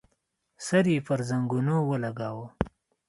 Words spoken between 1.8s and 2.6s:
ولګاوه.